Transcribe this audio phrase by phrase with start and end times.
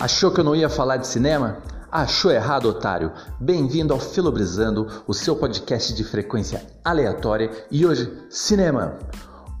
[0.00, 1.58] Achou que eu não ia falar de cinema?
[1.90, 3.10] Achou errado, otário?
[3.40, 8.96] Bem-vindo ao Filobrizando, o seu podcast de frequência aleatória e hoje, cinema.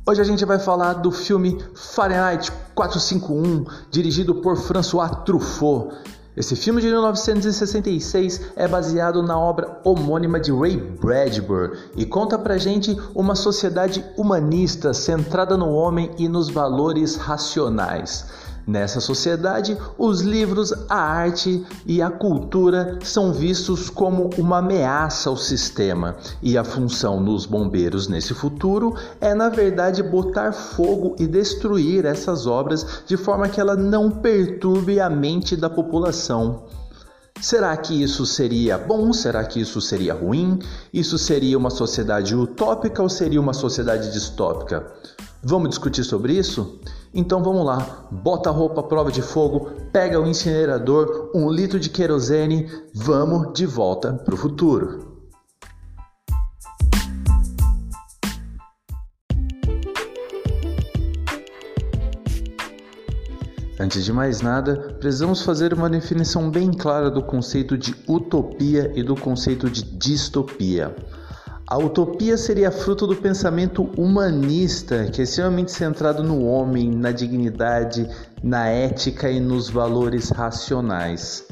[0.08, 5.92] Hoje a gente vai falar do filme Fahrenheit 451, dirigido por François Truffaut.
[6.36, 12.56] Esse filme de 1966 é baseado na obra homônima de Ray Bradbury e conta pra
[12.58, 18.24] gente uma sociedade humanista centrada no homem e nos valores racionais.
[18.68, 25.38] Nessa sociedade, os livros, a arte e a cultura são vistos como uma ameaça ao
[25.38, 32.04] sistema, e a função dos bombeiros nesse futuro é, na verdade, botar fogo e destruir
[32.04, 36.64] essas obras de forma que ela não perturbe a mente da população.
[37.40, 39.14] Será que isso seria bom?
[39.14, 40.58] Será que isso seria ruim?
[40.92, 44.92] Isso seria uma sociedade utópica ou seria uma sociedade distópica?
[45.42, 46.78] Vamos discutir sobre isso?
[47.12, 51.88] Então vamos lá, bota a roupa prova de fogo, pega o incinerador, um litro de
[51.88, 55.08] querosene, vamos de volta para o futuro.
[63.80, 69.04] Antes de mais nada, precisamos fazer uma definição bem clara do conceito de utopia e
[69.04, 70.94] do conceito de distopia.
[71.70, 78.08] A utopia seria fruto do pensamento humanista, que é extremamente centrado no homem, na dignidade,
[78.42, 81.44] na ética e nos valores racionais.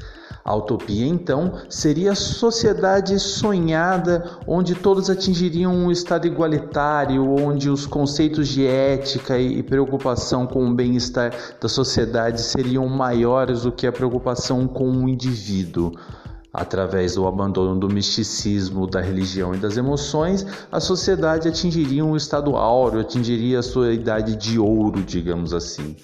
[0.42, 7.84] A utopia, então, seria a sociedade sonhada onde todos atingiriam um estado igualitário, onde os
[7.84, 13.92] conceitos de ética e preocupação com o bem-estar da sociedade seriam maiores do que a
[13.92, 15.92] preocupação com o indivíduo.
[16.52, 22.56] Através do abandono do misticismo, da religião e das emoções, a sociedade atingiria um estado
[22.56, 25.97] áureo, atingiria a sua idade de ouro, digamos assim.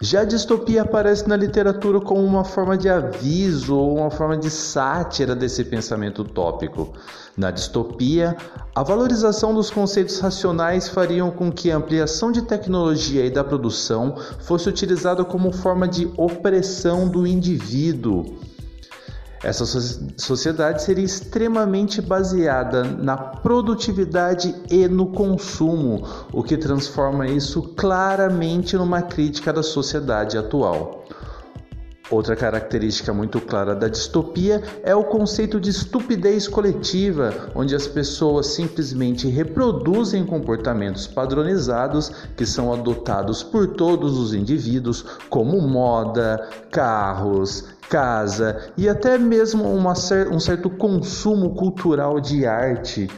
[0.00, 4.50] Já a distopia aparece na literatura como uma forma de aviso ou uma forma de
[4.50, 6.92] sátira desse pensamento utópico.
[7.34, 8.36] Na distopia,
[8.74, 14.16] a valorização dos conceitos racionais fariam com que a ampliação de tecnologia e da produção
[14.40, 18.36] fosse utilizada como forma de opressão do indivíduo
[19.46, 19.64] essa
[20.16, 26.02] sociedade seria extremamente baseada na produtividade e no consumo,
[26.32, 31.04] o que transforma isso claramente numa crítica da sociedade atual.
[32.08, 38.46] Outra característica muito clara da distopia é o conceito de estupidez coletiva, onde as pessoas
[38.48, 48.70] simplesmente reproduzem comportamentos padronizados que são adotados por todos os indivíduos, como moda, carros, casa
[48.76, 49.94] e até mesmo uma,
[50.30, 53.08] um certo consumo cultural de arte,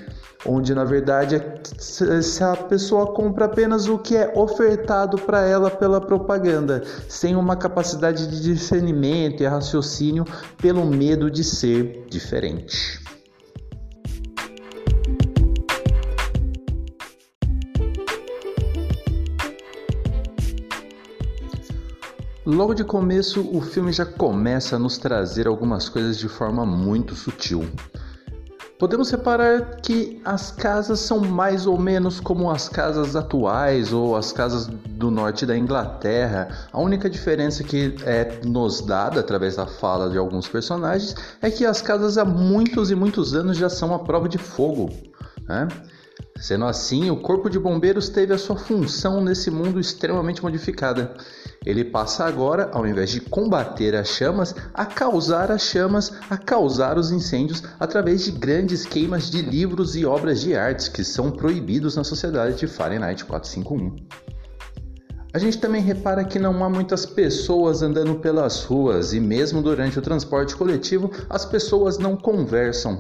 [0.47, 5.71] onde na verdade é se a pessoa compra apenas o que é ofertado para ela
[5.71, 10.25] pela propaganda, sem uma capacidade de discernimento e raciocínio
[10.57, 13.09] pelo medo de ser diferente.
[22.51, 27.15] Logo de começo, o filme já começa a nos trazer algumas coisas de forma muito
[27.15, 27.63] sutil.
[28.79, 34.31] Podemos reparar que as casas são mais ou menos como as casas atuais ou as
[34.31, 36.69] casas do norte da Inglaterra.
[36.73, 41.67] A única diferença que é nos dada através da fala de alguns personagens é que
[41.67, 44.91] as casas há muitos e muitos anos já são a prova de fogo.
[45.43, 45.67] Né?
[46.41, 51.17] Sendo assim, o Corpo de Bombeiros teve a sua função nesse mundo extremamente modificada.
[51.67, 56.97] Ele passa agora, ao invés de combater as chamas, a causar as chamas, a causar
[56.97, 61.97] os incêndios através de grandes queimas de livros e obras de artes que são proibidos
[61.97, 63.97] na sociedade de Fahrenheit 451.
[65.35, 69.99] A gente também repara que não há muitas pessoas andando pelas ruas e, mesmo durante
[69.99, 72.99] o transporte coletivo, as pessoas não conversam.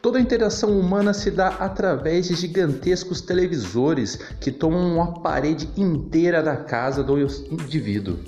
[0.00, 6.42] Toda a interação humana se dá através de gigantescos televisores que tomam uma parede inteira
[6.42, 8.18] da casa do indivíduo.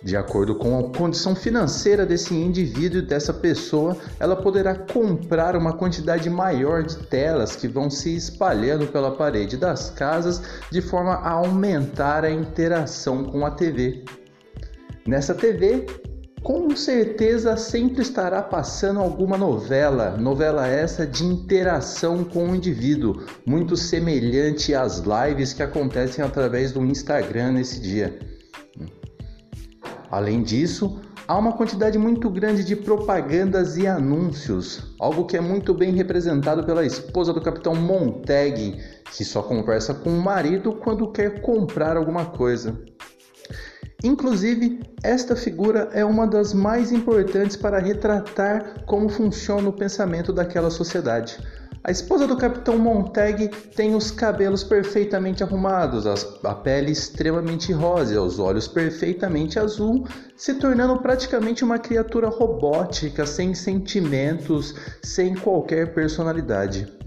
[0.00, 5.72] De acordo com a condição financeira desse indivíduo e dessa pessoa, ela poderá comprar uma
[5.72, 10.40] quantidade maior de telas que vão se espalhando pela parede das casas
[10.70, 14.04] de forma a aumentar a interação com a TV.
[15.04, 15.86] Nessa TV,
[16.42, 23.76] com certeza sempre estará passando alguma novela, novela essa de interação com o indivíduo, muito
[23.76, 28.18] semelhante às lives que acontecem através do Instagram nesse dia.
[30.10, 35.74] Além disso, há uma quantidade muito grande de propagandas e anúncios, algo que é muito
[35.74, 38.78] bem representado pela esposa do capitão Montag,
[39.12, 42.78] que só conversa com o marido quando quer comprar alguma coisa.
[44.04, 50.70] Inclusive, esta figura é uma das mais importantes para retratar como funciona o pensamento daquela
[50.70, 51.36] sociedade.
[51.82, 56.06] A esposa do capitão Montag tem os cabelos perfeitamente arrumados,
[56.44, 60.06] a pele extremamente rosa, os olhos perfeitamente azul,
[60.36, 66.97] se tornando praticamente uma criatura robótica, sem sentimentos, sem qualquer personalidade.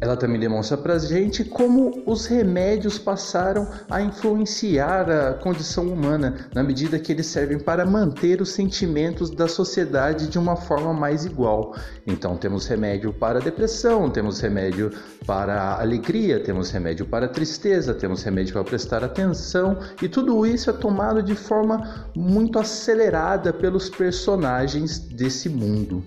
[0.00, 6.48] Ela também demonstra para a gente como os remédios passaram a influenciar a condição humana,
[6.54, 11.24] na medida que eles servem para manter os sentimentos da sociedade de uma forma mais
[11.24, 11.74] igual.
[12.06, 14.90] Então, temos remédio para depressão, temos remédio
[15.26, 20.72] para alegria, temos remédio para tristeza, temos remédio para prestar atenção, e tudo isso é
[20.72, 26.02] tomado de forma muito acelerada pelos personagens desse mundo.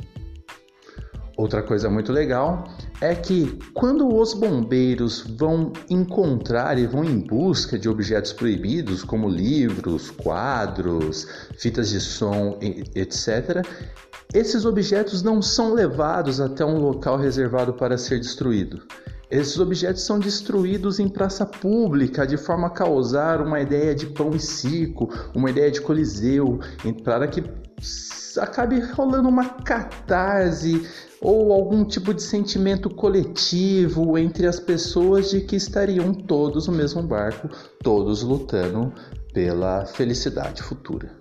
[1.39, 2.65] Outra coisa muito legal
[3.00, 9.30] é que quando os bombeiros vão encontrar e vão em busca de objetos proibidos, como
[9.30, 11.25] livros, quadros,
[11.57, 12.59] fitas de som,
[12.94, 13.65] etc.,
[14.33, 18.81] esses objetos não são levados até um local reservado para ser destruído.
[19.31, 24.31] Esses objetos são destruídos em praça pública de forma a causar uma ideia de pão
[24.31, 26.59] e circo, uma ideia de coliseu,
[27.06, 27.42] para que
[28.38, 30.85] acabe rolando uma catarse
[31.21, 37.04] ou algum tipo de sentimento coletivo entre as pessoas de que estariam todos no mesmo
[37.04, 37.50] barco,
[37.83, 38.94] todos lutando
[39.33, 41.12] pela felicidade futura.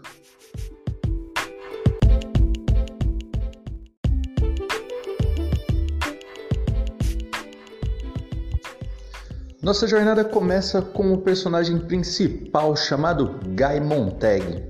[9.60, 14.64] Nossa jornada começa com o personagem principal chamado Guy Montag.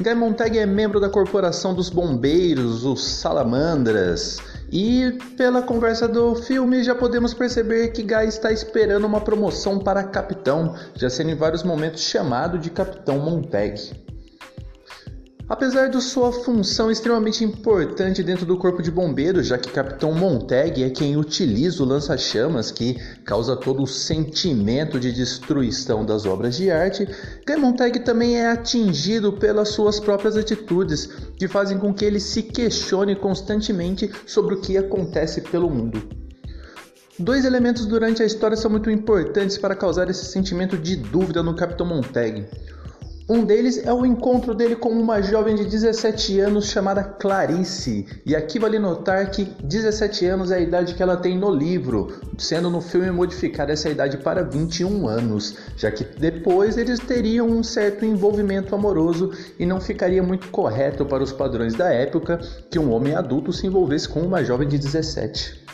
[0.00, 4.38] Guy Montag é membro da corporação dos bombeiros, os salamandras,
[4.72, 10.04] e pela conversa do filme já podemos perceber que Guy está esperando uma promoção para
[10.04, 14.09] capitão, já sendo em vários momentos chamado de Capitão Montag.
[15.50, 20.84] Apesar de sua função extremamente importante dentro do corpo de bombeiros, já que Capitão Montag
[20.84, 22.94] é quem utiliza o lança-chamas que
[23.24, 27.04] causa todo o sentimento de destruição das obras de arte,
[27.44, 31.06] Guy Montag também é atingido pelas suas próprias atitudes,
[31.36, 36.00] que fazem com que ele se questione constantemente sobre o que acontece pelo mundo.
[37.18, 41.56] Dois elementos durante a história são muito importantes para causar esse sentimento de dúvida no
[41.56, 42.46] Capitão Montag.
[43.32, 48.04] Um deles é o encontro dele com uma jovem de 17 anos chamada Clarice.
[48.26, 52.18] E aqui vale notar que 17 anos é a idade que ela tem no livro,
[52.36, 57.62] sendo no filme modificada essa idade para 21 anos, já que depois eles teriam um
[57.62, 59.30] certo envolvimento amoroso
[59.60, 63.64] e não ficaria muito correto para os padrões da época que um homem adulto se
[63.64, 65.70] envolvesse com uma jovem de 17.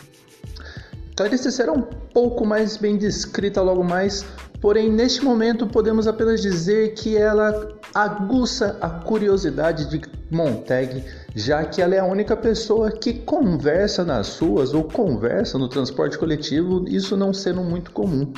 [1.16, 4.26] Clarice será um pouco mais bem descrita logo mais
[4.60, 10.00] Porém, neste momento, podemos apenas dizer que ela aguça a curiosidade de
[10.30, 11.04] Montag,
[11.34, 16.18] já que ela é a única pessoa que conversa nas ruas ou conversa no transporte
[16.18, 18.32] coletivo, isso não sendo muito comum.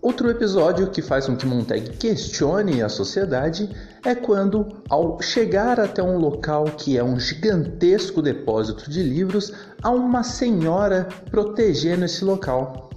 [0.00, 3.68] Outro episódio que faz com que Montag questione a sociedade
[4.04, 9.52] é quando, ao chegar até um local que é um gigantesco depósito de livros,
[9.82, 12.87] há uma senhora protegendo esse local.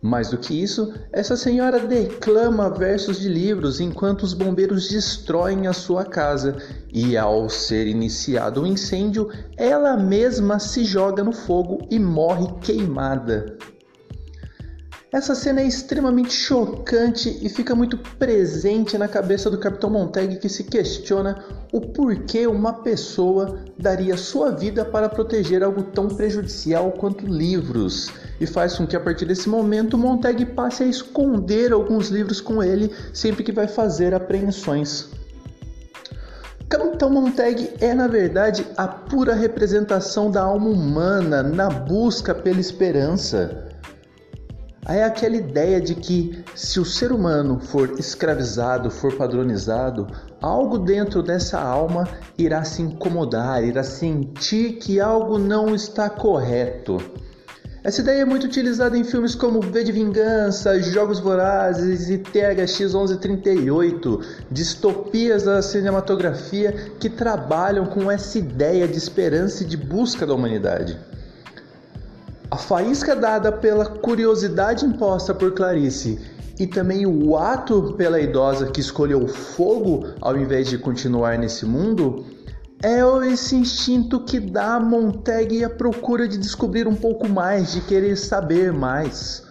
[0.00, 5.72] Mais do que isso, essa senhora declama versos de livros enquanto os bombeiros destroem a
[5.72, 6.56] sua casa,
[6.92, 12.46] e ao ser iniciado o um incêndio, ela mesma se joga no fogo e morre
[12.60, 13.56] queimada.
[15.10, 20.50] Essa cena é extremamente chocante e fica muito presente na cabeça do Capitão Montag que
[20.50, 21.42] se questiona
[21.72, 28.46] o porquê uma pessoa daria sua vida para proteger algo tão prejudicial quanto livros e
[28.46, 32.92] faz com que a partir desse momento Montag passe a esconder alguns livros com ele
[33.12, 35.10] sempre que vai fazer apreensões.
[36.68, 43.68] Capitão Montag é, na verdade, a pura representação da alma humana na busca pela esperança
[44.88, 50.06] é aquela ideia de que se o ser humano for escravizado, for padronizado,
[50.40, 56.96] algo dentro dessa alma irá se incomodar, irá sentir que algo não está correto.
[57.84, 62.92] Essa ideia é muito utilizada em filmes como V de Vingança, Jogos Vorazes e THX
[62.92, 64.20] 1138,
[64.50, 70.98] distopias da cinematografia que trabalham com essa ideia de esperança e de busca da humanidade.
[72.50, 76.18] A faísca dada pela curiosidade imposta por Clarice
[76.58, 81.64] e também o ato pela idosa que escolheu o fogo ao invés de continuar nesse
[81.64, 82.24] mundo
[82.82, 87.80] é esse instinto que dá a Montag a procura de descobrir um pouco mais, de
[87.80, 89.42] querer saber mais.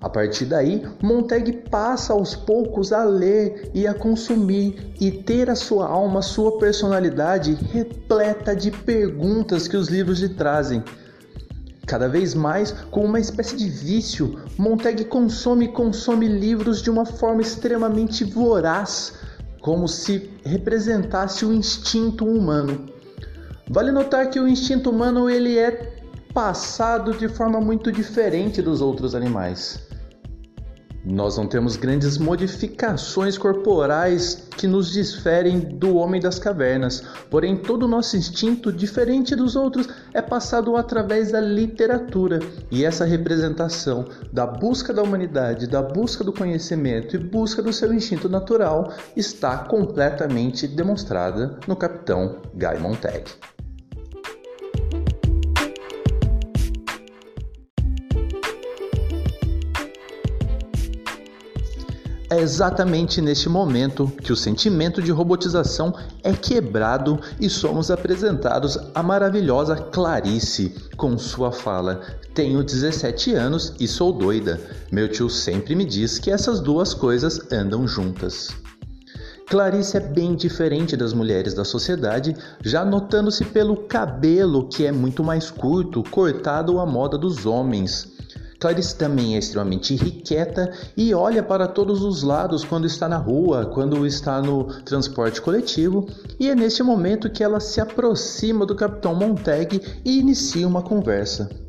[0.00, 5.54] A partir daí, Montag passa aos poucos a ler e a consumir e ter a
[5.54, 10.84] sua alma, sua personalidade repleta de perguntas que os livros lhe trazem.
[11.86, 17.06] Cada vez mais, com uma espécie de vício, Montag consome e consome livros de uma
[17.06, 19.14] forma extremamente voraz,
[19.64, 22.84] como se representasse o instinto humano.
[23.66, 25.96] Vale notar que o instinto humano ele é
[26.34, 29.80] passado de forma muito diferente dos outros animais.
[31.04, 37.82] Nós não temos grandes modificações corporais que nos diferem do homem das cavernas, porém todo
[37.82, 42.38] o nosso instinto, diferente dos outros, é passado através da literatura.
[42.70, 47.92] E essa representação da busca da humanidade, da busca do conhecimento e busca do seu
[47.92, 53.24] instinto natural está completamente demonstrada no capitão Guy Montag.
[62.34, 69.04] É exatamente neste momento que o sentimento de robotização é quebrado e somos apresentados à
[69.04, 72.00] maravilhosa Clarice com sua fala:
[72.34, 74.60] Tenho 17 anos e sou doida.
[74.90, 78.48] Meu tio sempre me diz que essas duas coisas andam juntas.
[79.48, 85.22] Clarice é bem diferente das mulheres da sociedade, já notando-se pelo cabelo que é muito
[85.22, 88.13] mais curto, cortado à moda dos homens.
[88.64, 93.66] Clarice também é extremamente irrequieta e olha para todos os lados quando está na rua,
[93.66, 96.08] quando está no transporte coletivo,
[96.40, 101.63] e é neste momento que ela se aproxima do Capitão Montag e inicia uma conversa.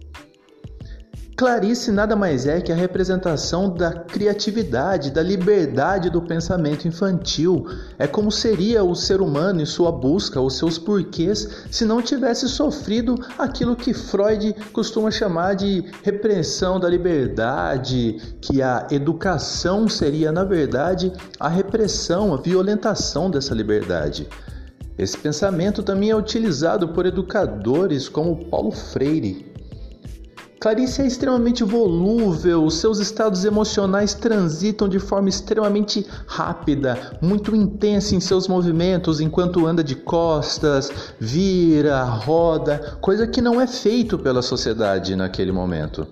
[1.38, 7.66] Clarice nada mais é que a representação da criatividade, da liberdade do pensamento infantil.
[8.00, 12.48] É como seria o ser humano em sua busca, os seus porquês, se não tivesse
[12.48, 20.46] sofrido aquilo que Freud costuma chamar de repressão da liberdade, que a educação seria, na
[20.46, 24.26] verdade, a repressão, a violentação dessa liberdade.
[24.98, 29.54] Esse pensamento também é utilizado por educadores como Paulo Freire,
[30.66, 38.20] Clarice é extremamente volúvel, seus estados emocionais transitam de forma extremamente rápida, muito intensa em
[38.20, 45.16] seus movimentos enquanto anda de costas, vira, roda, coisa que não é feito pela sociedade
[45.16, 46.08] naquele momento.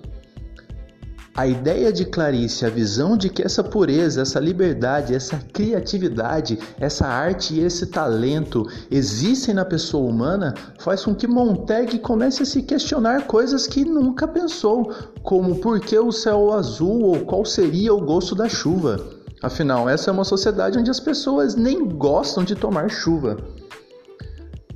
[1.36, 7.08] A ideia de Clarice, a visão de que essa pureza, essa liberdade, essa criatividade, essa
[7.08, 12.62] arte e esse talento existem na pessoa humana, faz com que Montag comece a se
[12.62, 18.06] questionar coisas que nunca pensou, como por que o céu azul ou qual seria o
[18.06, 19.04] gosto da chuva.
[19.42, 23.38] Afinal, essa é uma sociedade onde as pessoas nem gostam de tomar chuva.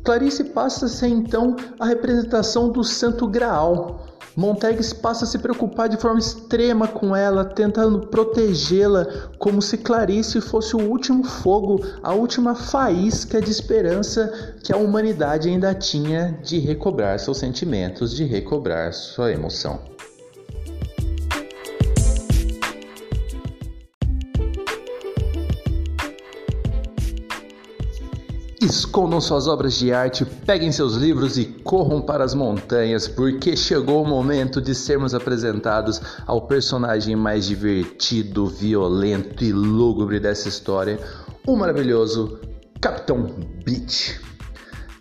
[0.04, 5.90] Clarice passa a ser então a representação do Santo Graal, Montagues passa a se preocupar
[5.90, 12.14] de forma extrema com ela, tentando protegê-la, como se Clarice fosse o último fogo, a
[12.14, 18.94] última faísca de esperança que a humanidade ainda tinha de recobrar seus sentimentos, de recobrar
[18.94, 19.97] sua emoção.
[28.68, 34.04] Escondam suas obras de arte, peguem seus livros e corram para as montanhas, porque chegou
[34.04, 41.00] o momento de sermos apresentados ao personagem mais divertido, violento e lúgubre dessa história,
[41.48, 42.42] o maravilhoso
[42.82, 43.26] Capitão
[43.64, 44.27] Beach.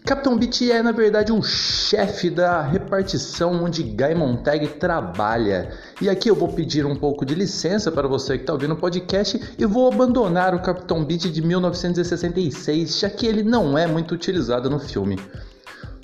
[0.07, 5.73] Capitão Beat é, na verdade, um chefe da repartição onde Guy Montag trabalha.
[6.01, 8.77] E aqui eu vou pedir um pouco de licença para você que está ouvindo o
[8.77, 14.15] podcast e vou abandonar o Capitão Beat de 1966, já que ele não é muito
[14.15, 15.19] utilizado no filme.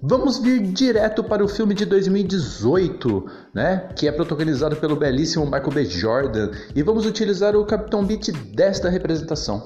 [0.02, 3.88] Vamos vir direto para o filme de 2018, né?
[3.94, 5.84] Que é protagonizado pelo belíssimo Michael B.
[5.84, 9.62] Jordan, e vamos utilizar o Capitão Beat desta representação.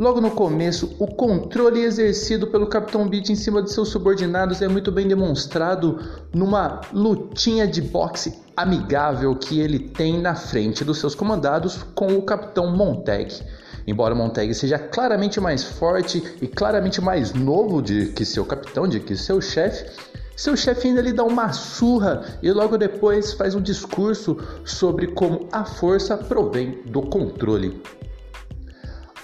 [0.00, 4.66] Logo no começo, o controle exercido pelo Capitão Beat em cima de seus subordinados é
[4.66, 5.98] muito bem demonstrado
[6.32, 12.22] numa lutinha de boxe amigável que ele tem na frente dos seus comandados com o
[12.22, 13.42] Capitão Montag.
[13.86, 19.00] Embora Montag seja claramente mais forte e claramente mais novo de que seu capitão, de
[19.00, 19.84] que seu chefe,
[20.34, 25.46] seu chefe ainda lhe dá uma surra e logo depois faz um discurso sobre como
[25.52, 27.82] a força provém do controle.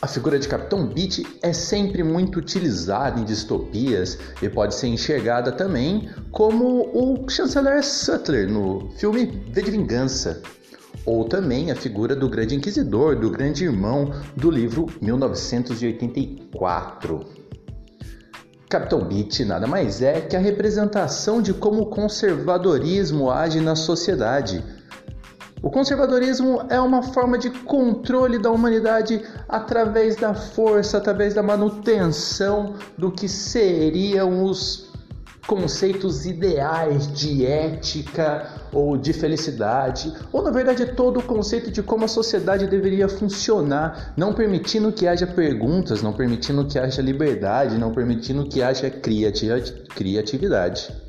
[0.03, 5.51] A figura de Capitão Beat é sempre muito utilizada em distopias e pode ser enxergada
[5.51, 10.43] também como o chanceler Sutler no filme V de Vingança,
[11.07, 17.25] ou também a figura do Grande Inquisidor, do Grande Irmão do livro 1984.
[18.69, 24.63] Capitão Beat nada mais é que a representação de como o conservadorismo age na sociedade
[25.63, 32.75] O conservadorismo é uma forma de controle da humanidade através da força, através da manutenção
[32.97, 34.87] do que seriam os
[35.47, 42.05] conceitos ideais de ética ou de felicidade, ou na verdade todo o conceito de como
[42.05, 47.93] a sociedade deveria funcionar, não permitindo que haja perguntas, não permitindo que haja liberdade, não
[47.93, 51.06] permitindo que haja criatividade.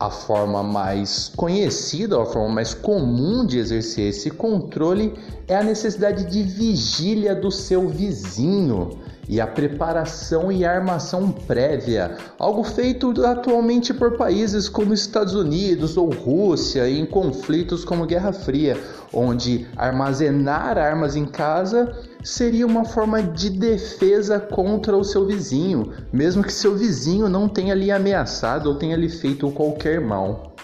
[0.00, 5.14] A forma mais conhecida, a forma mais comum de exercer esse controle
[5.48, 8.90] é a necessidade de vigília do seu vizinho
[9.28, 16.10] e a preparação e armação prévia, algo feito atualmente por países como Estados Unidos ou
[16.10, 18.80] Rússia em conflitos como Guerra Fria,
[19.12, 21.94] onde armazenar armas em casa
[22.24, 27.74] seria uma forma de defesa contra o seu vizinho, mesmo que seu vizinho não tenha
[27.74, 30.54] lhe ameaçado ou tenha lhe feito qualquer mal.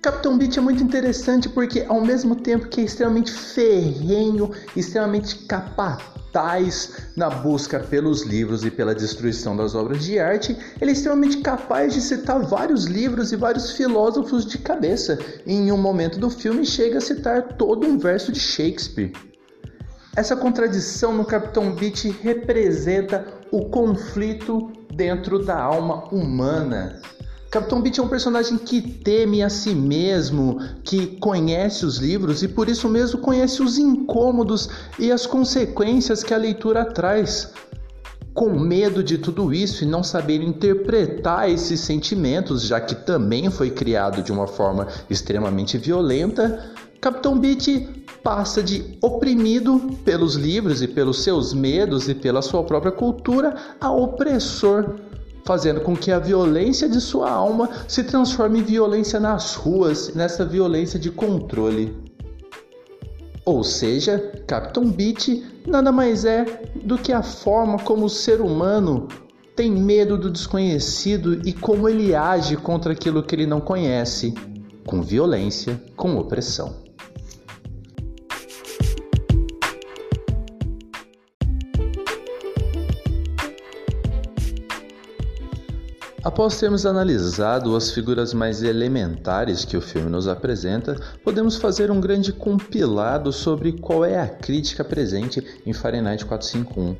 [0.00, 6.19] Capitão Beat é muito interessante porque, ao mesmo tempo que é extremamente ferrenho, extremamente capaz
[7.16, 11.92] na busca pelos livros e pela destruição das obras de arte, ele é extremamente capaz
[11.92, 15.18] de citar vários livros e vários filósofos de cabeça.
[15.44, 19.12] E em um momento do filme, chega a citar todo um verso de Shakespeare.
[20.16, 27.00] Essa contradição no Capitão Beat representa o conflito dentro da alma humana.
[27.50, 32.48] Capitão Beat é um personagem que teme a si mesmo, que conhece os livros e
[32.48, 34.68] por isso mesmo conhece os incômodos
[35.00, 37.52] e as consequências que a leitura traz.
[38.32, 43.68] Com medo de tudo isso e não saber interpretar esses sentimentos, já que também foi
[43.68, 47.88] criado de uma forma extremamente violenta, Capitão Beat
[48.22, 53.90] passa de oprimido pelos livros e pelos seus medos e pela sua própria cultura a
[53.90, 54.94] opressor,
[55.44, 60.44] fazendo com que a violência de sua alma se transforme em violência nas ruas, nessa
[60.44, 61.96] violência de controle.
[63.44, 66.44] Ou seja, Capitão Beat nada mais é
[66.84, 69.08] do que a forma como o ser humano
[69.56, 74.32] tem medo do desconhecido e como ele age contra aquilo que ele não conhece,
[74.86, 76.89] com violência, com opressão.
[86.22, 91.98] Após termos analisado as figuras mais elementares que o filme nos apresenta, podemos fazer um
[91.98, 96.94] grande compilado sobre qual é a crítica presente em Fahrenheit 451.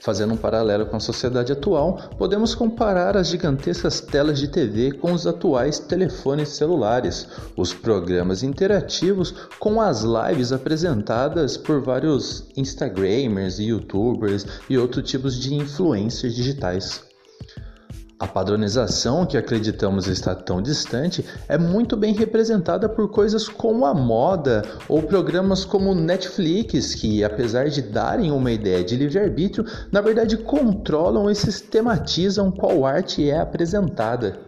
[0.00, 5.12] Fazendo um paralelo com a sociedade atual, podemos comparar as gigantescas telas de TV com
[5.12, 14.46] os atuais telefones celulares, os programas interativos com as lives apresentadas por vários Instagramers, YouTubers
[14.70, 17.04] e outros tipos de influencers digitais.
[18.18, 23.92] A padronização que acreditamos estar tão distante é muito bem representada por coisas como a
[23.92, 30.38] moda ou programas como Netflix, que, apesar de darem uma ideia de livre-arbítrio, na verdade
[30.38, 34.45] controlam e sistematizam qual arte é apresentada.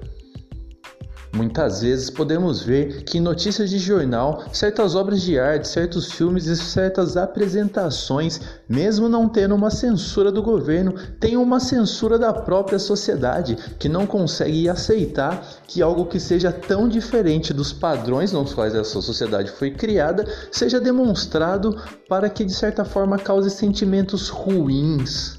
[1.33, 6.47] Muitas vezes podemos ver que em notícias de jornal, certas obras de arte, certos filmes
[6.47, 12.79] e certas apresentações, mesmo não tendo uma censura do governo, têm uma censura da própria
[12.79, 18.75] sociedade, que não consegue aceitar que algo que seja tão diferente dos padrões nos quais
[18.75, 21.77] essa sociedade foi criada seja demonstrado
[22.09, 25.38] para que de certa forma cause sentimentos ruins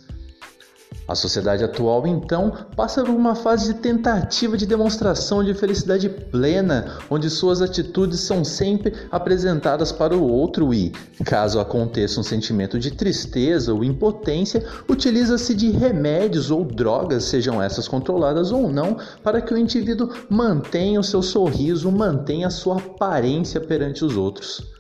[1.10, 6.98] a sociedade atual, então, passa por uma fase de tentativa de demonstração de felicidade plena,
[7.10, 10.92] onde suas atitudes são sempre apresentadas para o outro e,
[11.26, 17.88] caso aconteça um sentimento de tristeza ou impotência, utiliza-se de remédios ou drogas, sejam essas
[17.88, 23.60] controladas ou não, para que o indivíduo mantenha o seu sorriso, mantenha a sua aparência
[23.60, 24.79] perante os outros.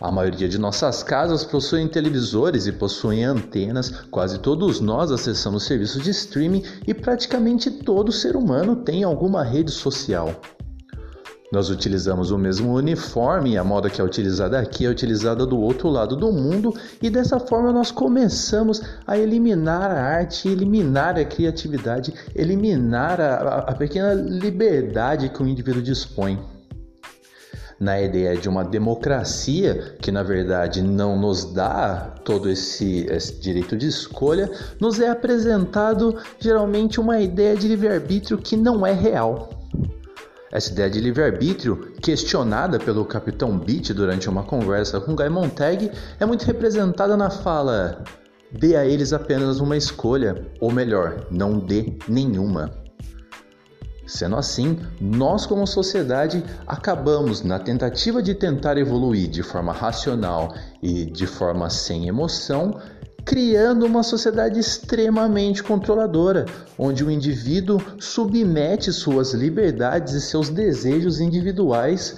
[0.00, 6.02] A maioria de nossas casas possuem televisores e possuem antenas, quase todos nós acessamos serviços
[6.02, 10.34] de streaming e praticamente todo ser humano tem alguma rede social.
[11.52, 15.60] Nós utilizamos o mesmo uniforme e a moda que é utilizada aqui é utilizada do
[15.60, 21.24] outro lado do mundo, e dessa forma nós começamos a eliminar a arte, eliminar a
[21.26, 26.38] criatividade, eliminar a, a pequena liberdade que o indivíduo dispõe
[27.80, 33.74] na ideia de uma democracia, que na verdade não nos dá todo esse, esse direito
[33.74, 39.48] de escolha, nos é apresentado geralmente uma ideia de livre-arbítrio que não é real.
[40.52, 46.26] Essa ideia de livre-arbítrio, questionada pelo Capitão Beat durante uma conversa com Guy Montag, é
[46.26, 48.04] muito representada na fala:
[48.52, 52.79] dê a eles apenas uma escolha, ou melhor, não dê nenhuma.
[54.10, 61.04] Sendo assim, nós como sociedade acabamos na tentativa de tentar evoluir de forma racional e
[61.04, 62.80] de forma sem emoção,
[63.24, 66.44] criando uma sociedade extremamente controladora,
[66.76, 72.16] onde o indivíduo submete suas liberdades e seus desejos individuais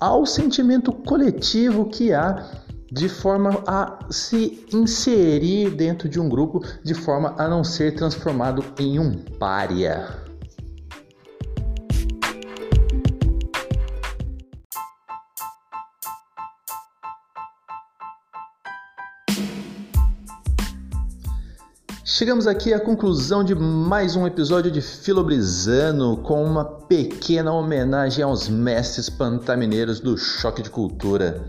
[0.00, 2.42] ao sentimento coletivo que há
[2.90, 8.64] de forma a se inserir dentro de um grupo, de forma a não ser transformado
[8.78, 10.23] em um pária.
[22.06, 28.46] Chegamos aqui à conclusão de mais um episódio de Filobrizano com uma pequena homenagem aos
[28.46, 31.48] mestres pantamineiros do Choque de Cultura.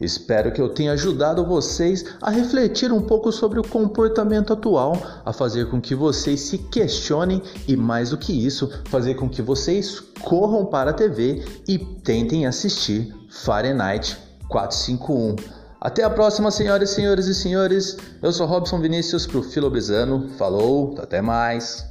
[0.00, 5.30] Espero que eu tenha ajudado vocês a refletir um pouco sobre o comportamento atual, a
[5.30, 10.00] fazer com que vocês se questionem e, mais do que isso, fazer com que vocês
[10.22, 14.16] corram para a TV e tentem assistir Fahrenheit
[14.48, 15.63] 451.
[15.84, 17.98] Até a próxima, senhoras, senhores e senhores.
[18.22, 20.30] Eu sou Robson Vinícius para o Filobrizano.
[20.38, 21.86] Falou, até mais.